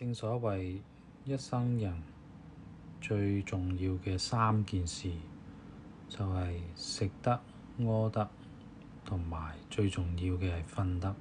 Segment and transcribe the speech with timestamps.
[0.00, 0.80] 正所謂
[1.24, 2.02] 一生人
[3.00, 5.10] 最重要嘅三件事，
[6.08, 7.40] 就係食得、
[7.78, 8.28] 屙得，
[9.04, 11.16] 同埋最重要嘅係瞓得。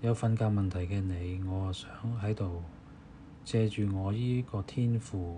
[0.00, 1.90] 有瞓覺問題嘅你，我啊想
[2.20, 2.62] 喺度
[3.42, 5.36] 借住我依個天賦，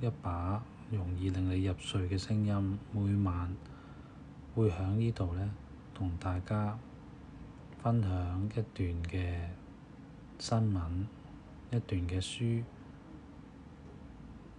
[0.00, 3.52] 一把容易令你入睡嘅聲音，每晚
[4.54, 5.50] 會喺呢度呢，
[5.92, 6.78] 同大家
[7.82, 9.48] 分享一段嘅
[10.38, 11.06] 新聞，
[11.70, 12.62] 一段嘅書，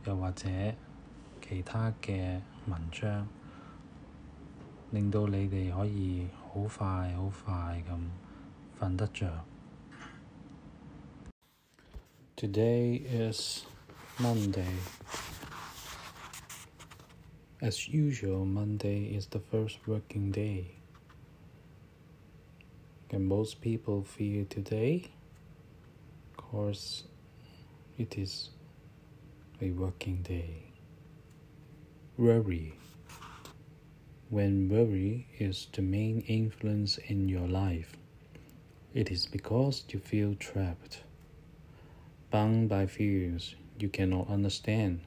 [0.06, 0.50] 又或者
[1.48, 3.28] 其他嘅文章，
[4.92, 8.00] 令到你哋可以好快好快咁
[8.80, 9.46] 瞓得着。
[12.36, 13.66] Today is
[14.20, 14.80] Monday.
[17.62, 20.66] As usual, Monday is the first working day.
[23.10, 25.06] Can most people feel today?
[26.51, 27.05] Of course,
[27.97, 28.51] it is
[29.63, 30.73] a working day.
[32.19, 32.75] Worry.
[34.31, 37.93] When worry is the main influence in your life,
[38.93, 41.05] it is because you feel trapped,
[42.33, 45.03] bound by fears you cannot understand.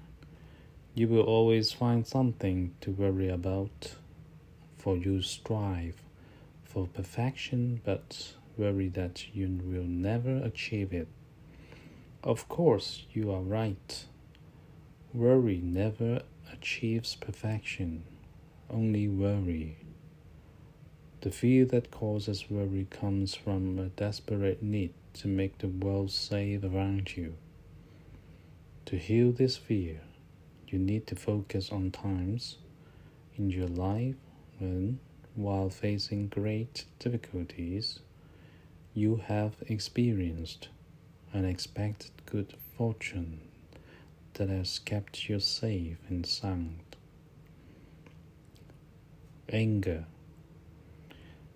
[0.95, 3.95] You will always find something to worry about,
[4.77, 6.01] for you strive
[6.63, 11.09] for perfection but worry that you will never achieve it.
[12.23, 14.05] Of course, you are right.
[15.13, 16.21] Worry never
[16.53, 18.05] achieves perfection,
[18.69, 19.75] only worry.
[21.19, 26.63] The fear that causes worry comes from a desperate need to make the world safe
[26.63, 27.35] around you.
[28.85, 29.99] To heal this fear,
[30.69, 32.55] you need to focus on times
[33.37, 34.15] in your life
[34.59, 34.99] when,
[35.35, 37.99] while facing great difficulties,
[38.93, 40.69] you have experienced
[41.33, 43.39] unexpected good fortune
[44.35, 46.79] that has kept you safe and sound.
[49.49, 50.05] Anger.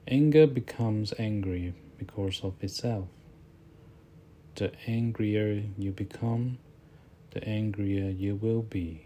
[0.07, 3.07] Anger becomes angry because of itself.
[4.55, 6.57] The angrier you become,
[7.31, 9.01] the angrier you will be,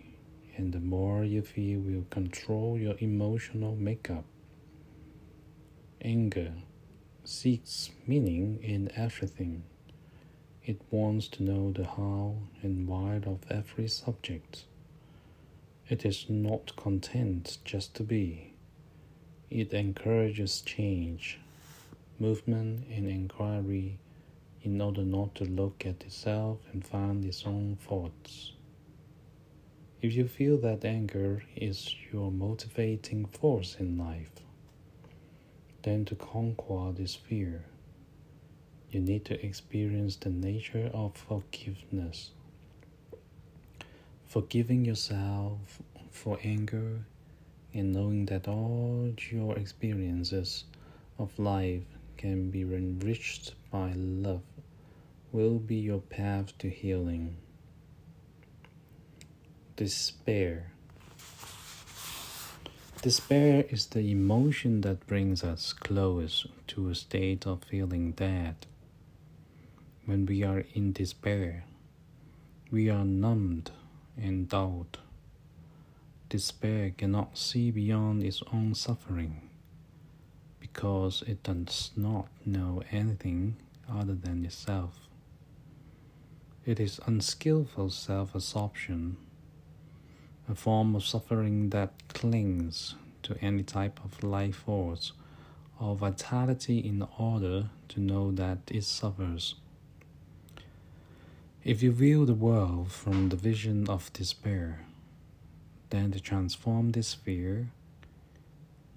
[0.57, 4.25] and the more you feel will control your emotional makeup.
[6.01, 6.53] Anger
[7.23, 9.63] seeks meaning in everything.
[10.63, 14.65] It wants to know the how and why of every subject.
[15.89, 18.53] It is not content just to be.
[19.49, 21.39] It encourages change,
[22.19, 23.97] movement, and inquiry
[24.63, 28.53] in order not to look at itself and find its own faults.
[30.01, 34.31] If you feel that anger is your motivating force in life,
[35.83, 37.65] then to conquer this fear,
[38.91, 42.31] you need to experience the nature of forgiveness.
[44.27, 45.81] Forgiving yourself
[46.11, 47.05] for anger
[47.73, 50.65] and knowing that all your experiences
[51.17, 51.83] of life
[52.17, 54.41] can be enriched by love
[55.31, 57.37] will be your path to healing.
[59.77, 60.73] Despair.
[63.01, 68.67] Despair is the emotion that brings us close to a state of feeling dead.
[70.11, 71.63] When we are in despair,
[72.69, 73.71] we are numbed
[74.17, 74.99] and dulled.
[76.27, 79.49] Despair cannot see beyond its own suffering
[80.59, 83.55] because it does not know anything
[83.89, 85.07] other than itself.
[86.65, 89.15] It is unskillful self absorption,
[90.49, 95.13] a form of suffering that clings to any type of life force
[95.79, 99.55] or vitality in order to know that it suffers.
[101.63, 104.83] If you view the world from the vision of despair,
[105.91, 107.69] then to transform this fear,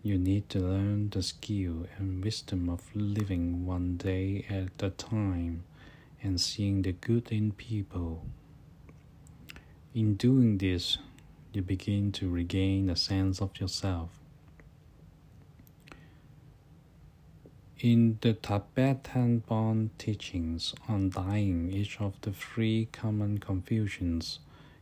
[0.02, 5.64] you need to learn the skill and wisdom of living one day at a time
[6.22, 8.24] and seeing the good in people.
[9.94, 10.96] In doing this,
[11.52, 14.08] you begin to regain a sense of yourself.
[17.84, 24.38] In the Tibetan Bon teachings on dying, each of the three common confusions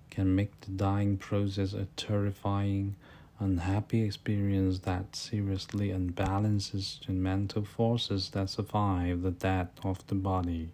[0.09, 2.95] can make the dying process a terrifying,
[3.41, 10.69] unhappy experience that seriously unbalances the mental forces that survive the death of the body.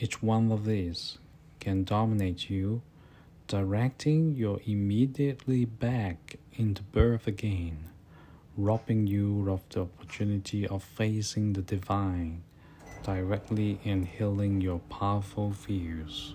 [0.00, 1.18] Each one of these
[1.60, 2.80] can dominate you,
[3.48, 7.90] directing you immediately back into birth again,
[8.56, 12.42] robbing you of the opportunity of facing the divine,
[13.02, 16.34] directly in healing your powerful fears.